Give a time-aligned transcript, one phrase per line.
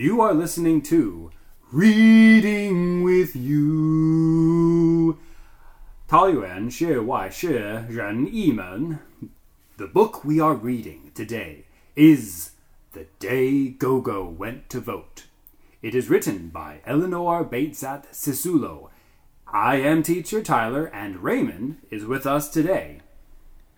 [0.00, 1.32] You are listening to
[1.72, 5.18] Reading with You.
[6.08, 9.00] Taoyuan Shi Wai Shi Ren
[9.76, 11.64] The book we are reading today
[11.96, 12.52] is
[12.92, 15.24] The Day Gogo Went to Vote.
[15.82, 18.90] It is written by Elinor Batezat Sisulu.
[19.48, 23.00] I am teacher Tyler, and Raymond is with us today.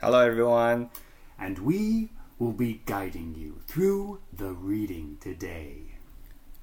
[0.03, 0.91] Hello, everyone.
[1.39, 5.95] And we will be guiding you through the reading today.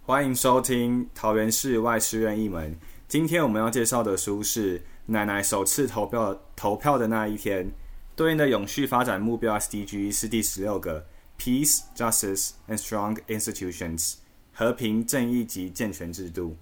[0.08, 2.74] 欢迎收听桃园市外师院一门。
[3.10, 7.70] 今天我们要介绍的书是奶奶首次投票投票的那一天，
[8.16, 11.06] 对应的永续发展目标 SDG 是第十六个
[11.38, 14.14] Peace, Justice and Strong Institutions
[14.54, 16.56] 和平、正义及健全制度。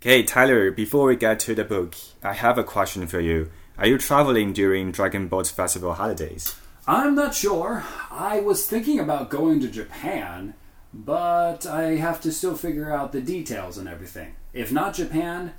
[0.00, 3.48] Okay, Tyler, before we get to the book, I have a question for you.
[3.78, 6.56] Are you traveling during Dragon Boat Festival holidays?
[6.88, 7.84] I'm not sure.
[8.10, 10.54] I was thinking about going to Japan,
[10.92, 14.34] but I have to still figure out the details and everything.
[14.52, 15.54] If not Japan,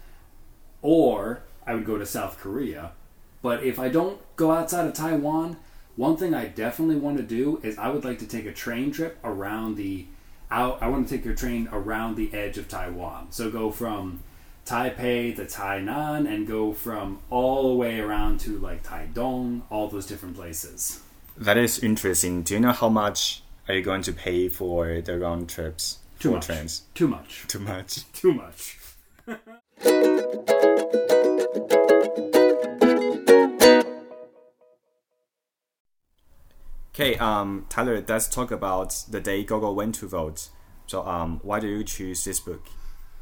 [0.82, 2.92] or I would go to South Korea.
[3.42, 5.56] But if I don't go outside of Taiwan,
[5.96, 8.92] one thing I definitely want to do is I would like to take a train
[8.92, 10.08] trip around the
[10.52, 13.28] out I want to take a train around the edge of Taiwan.
[13.32, 14.24] So go from
[14.70, 20.06] Taipei to Tainan and go from all the way around to like Taidong, all those
[20.06, 21.02] different places.
[21.36, 22.44] That is interesting.
[22.44, 26.34] Do you know how much are you going to pay for the round trips Too
[26.34, 26.46] much.
[26.46, 26.84] trains?
[26.94, 27.46] Too much.
[27.48, 28.12] Too much.
[28.14, 28.78] Too much.
[36.94, 40.50] Okay, um, Tyler, let's talk about the day Gogo went to vote.
[40.86, 42.66] So, um, why do you choose this book?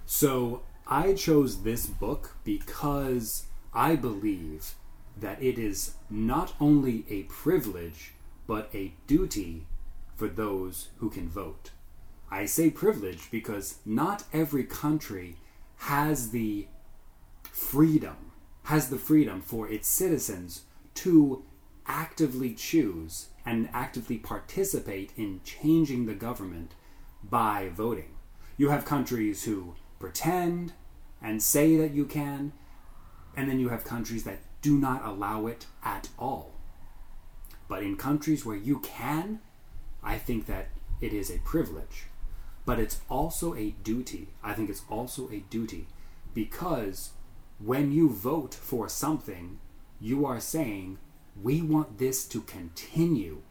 [0.07, 4.75] So I chose this book because I believe
[5.19, 8.13] that it is not only a privilege,
[8.45, 9.67] but a duty
[10.15, 11.71] for those who can vote.
[12.31, 15.35] I say privilege because not every country
[15.77, 16.67] has the
[17.43, 18.31] freedom,
[18.63, 20.61] has the freedom for its citizens
[20.95, 21.43] to
[21.85, 26.75] actively choose and actively participate in changing the government
[27.23, 28.15] by voting.
[28.55, 30.73] You have countries who pretend
[31.21, 32.53] and say that you can,
[33.35, 36.53] and then you have countries that do not allow it at all.
[37.67, 39.39] But in countries where you can,
[40.03, 40.69] I think that
[41.01, 42.05] it is a privilege.
[42.65, 44.29] But it's also a duty.
[44.43, 45.87] I think it's also a duty
[46.33, 47.11] because
[47.59, 49.59] when you vote for something,
[49.99, 50.97] you are saying,
[51.41, 53.41] we want this to continue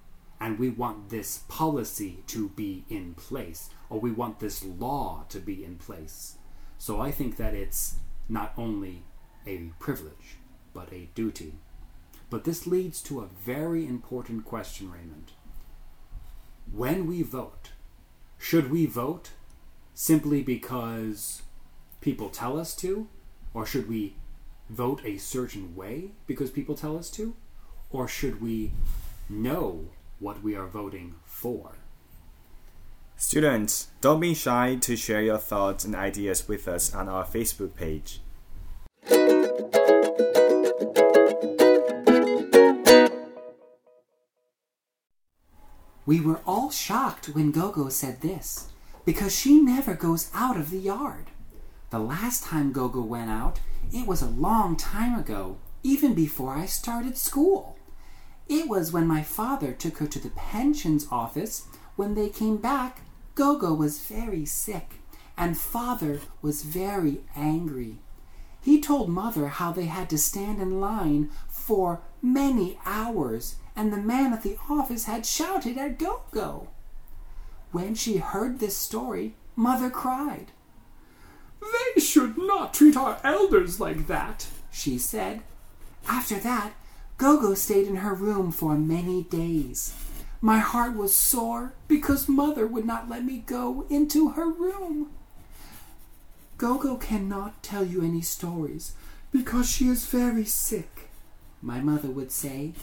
[0.41, 5.39] and we want this policy to be in place or we want this law to
[5.39, 6.37] be in place.
[6.79, 7.97] So I think that it's
[8.29, 9.05] not only
[9.47, 10.37] a privilege,
[10.75, 11.55] but a duty.
[12.29, 15.33] But this leads to a very important question, Raymond.
[16.71, 17.71] When we vote,
[18.37, 19.31] should we vote
[19.95, 21.43] simply because
[22.01, 23.09] people tell us to?
[23.55, 24.17] Or should we
[24.69, 27.35] vote a certain way because people tell us to?
[27.91, 28.73] Or should we
[29.29, 29.87] know
[30.19, 31.73] what we are voting for?
[33.17, 37.75] Students, don't be shy to share your thoughts and ideas with us on our Facebook
[37.75, 38.21] page.
[46.05, 48.69] We were all shocked when Gogo said this,
[49.05, 51.31] because she never goes out of the yard.
[51.91, 53.59] The last time Gogo went out,
[53.93, 57.76] it was a long time ago, even before I started school.
[58.49, 61.67] It was when my father took her to the pensions office.
[61.97, 63.03] When they came back,
[63.35, 65.01] Gogo was very sick,
[65.37, 67.99] and father was very angry.
[68.61, 73.97] He told mother how they had to stand in line for many hours, and the
[73.97, 76.69] man at the office had shouted at Gogo.
[77.73, 80.53] When she heard this story, mother cried.
[81.61, 84.47] They should not treat our elders like that.
[84.71, 85.43] She said.
[86.09, 86.73] After that,
[87.19, 89.95] Gogo stayed in her room for many days.
[90.43, 95.11] My heart was sore because mother would not let me go into her room.
[96.59, 98.93] Gogo cannot tell you any stories
[99.33, 101.09] because she is very sick,
[101.63, 102.75] my mother would say.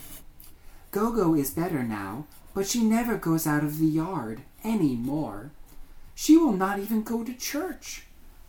[0.92, 2.26] Gogo is better now,
[2.56, 5.52] but she never goes out of the yard any more.
[6.16, 8.06] She will not even go to church.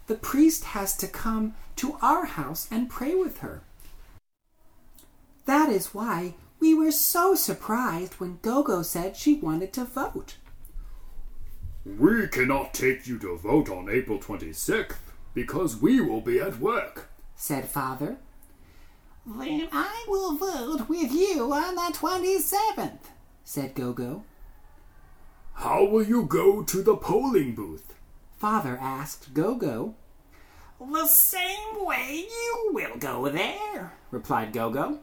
[0.07, 3.63] The priest has to come to our house and pray with her.
[5.47, 10.37] That is why we were so surprised when Gogo said she wanted to vote.
[11.85, 14.97] We cannot take you to vote on April 26th
[15.35, 17.11] because we will be at work.
[17.37, 18.17] said father.
[19.27, 22.99] Then I will vote with you on the 27th,
[23.43, 24.25] said Gogo.
[25.55, 27.95] How will you go to the polling booth?
[28.39, 29.95] Father asked Gogo.
[30.81, 34.99] The same way you will go there, replied Gogo.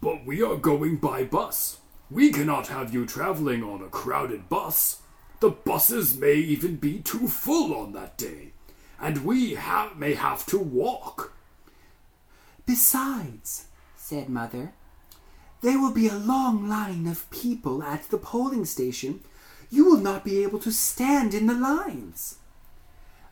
[0.00, 1.78] But we are going by bus.
[2.10, 5.02] We cannot have you traveling on a crowded bus.
[5.40, 8.52] The buses may even be too full on that day,
[9.00, 11.34] and we ha- may have to walk.
[12.66, 13.66] Besides,
[13.96, 14.72] said Mother,
[15.60, 19.20] there will be a long line of people at the polling station.
[19.70, 22.36] You will not be able to stand in the lines.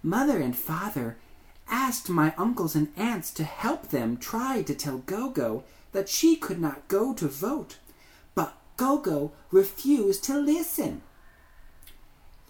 [0.02, 1.16] Mother and Father
[1.68, 6.60] asked my uncles and aunts to help them try to tell Gogo that she could
[6.60, 7.78] not go to vote,
[8.34, 11.02] but Gogo refused to listen.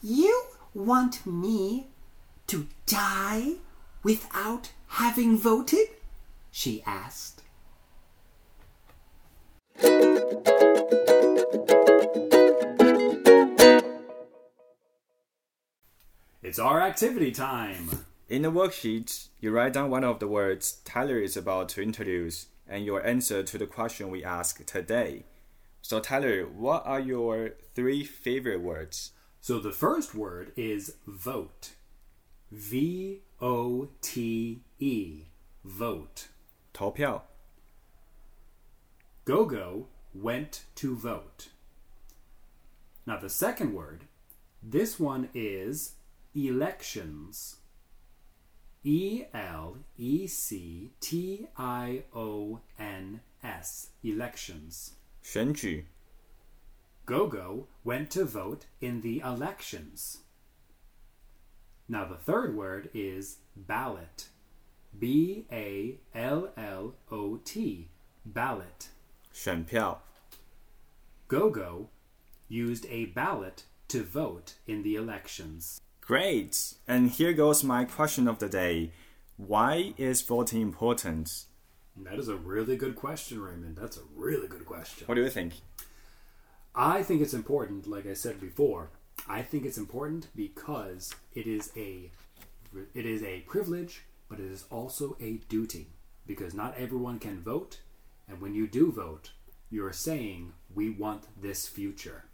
[0.02, 0.44] You
[0.74, 1.88] want me
[2.46, 3.54] to die
[4.02, 5.88] without having voted?
[6.50, 7.42] she asked.
[16.42, 17.90] It's our activity time.
[18.28, 22.46] In the worksheet, you write down one of the words Tyler is about to introduce
[22.68, 25.24] and your answer to the question we ask today.
[25.80, 29.12] So, Tyler, what are your three favorite words?
[29.40, 31.70] So the first word is vote.
[32.50, 35.24] V O T E.
[35.64, 36.28] Vote.
[36.72, 37.24] 投票
[39.24, 41.48] Gogo went to vote.
[43.06, 44.04] Now, the second word,
[44.62, 45.94] this one is
[46.34, 47.56] elections.
[48.83, 53.89] E L E C T I O N S.
[54.03, 54.91] Elections.
[55.21, 55.85] 选举
[57.05, 60.19] Gogo went to vote in the elections.
[61.87, 64.29] Now, the third word is ballot.
[64.97, 67.87] B A L L O T.
[68.25, 68.89] Ballot.
[69.31, 70.01] 选票
[71.27, 71.89] Gogo
[72.47, 75.81] used a ballot to vote in the elections.
[76.08, 76.72] Great!
[76.88, 78.92] And here goes my question of the day.
[79.36, 81.44] Why is voting important?
[81.94, 83.76] That is a really good question, Raymond.
[83.76, 85.06] That's a really good question.
[85.06, 85.60] What do you think?
[86.74, 88.88] I think it's important, like I said before.
[89.28, 92.10] I think it's important because it is a
[92.94, 95.88] it is a privilege, but it is also a duty
[96.26, 97.80] because not everyone can vote,
[98.26, 99.32] and when you do vote,
[99.70, 102.24] you're saying we want this future.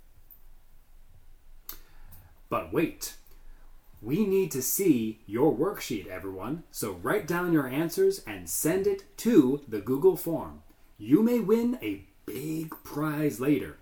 [2.48, 3.14] But wait.
[4.03, 6.63] We need to see your worksheet, everyone.
[6.71, 10.61] So write down your answers and send it to the Google form.
[10.97, 13.77] You may win a big prize later.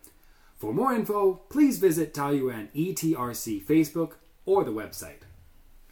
[0.57, 4.13] For more info, please visit Taoyuan ETRC Facebook
[4.45, 5.21] or the website.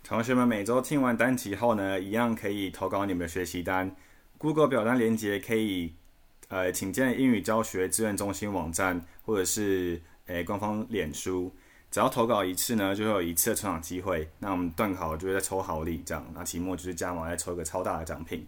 [0.03, 3.95] 同学们每周听完单题后呢，一样可以投稿你们的学习单。
[4.39, 5.94] Google 表单连接可以，
[6.47, 11.51] 呃，请见英语教学资源中心网站，或者是诶官方脸书。
[11.90, 14.31] 只要投稿一次呢，就会有一次的抽奖机会。
[14.38, 18.46] 那我们断考就会再抽好礼这样，那期末就是加码再抽一个超大的奖品。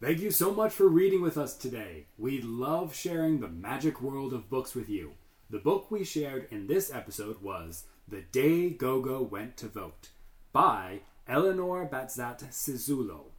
[0.00, 2.06] Thank you so much for reading with us today.
[2.16, 5.12] We love sharing the magic world of books with you.
[5.50, 10.10] The book we shared in this episode was The Day Gogo Went to Vote
[10.52, 13.33] by Elinor Batezat Sisulu.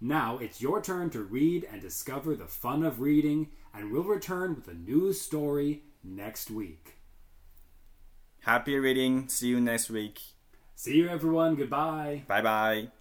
[0.00, 4.54] Now it's your turn to read and discover the fun of reading, and we'll return
[4.54, 6.98] with a new story next week.
[8.40, 9.28] Happy reading!
[9.28, 10.20] See you next week.
[10.76, 11.56] See you, everyone.
[11.56, 12.22] Goodbye.
[12.26, 12.97] 拜拜。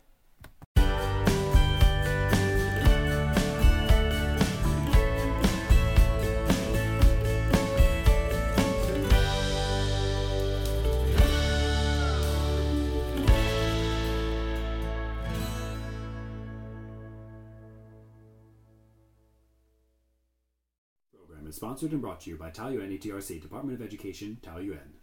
[21.57, 24.97] Sponsored and brought to you by Taoyuan ETRC Department of Education, Taoyuan.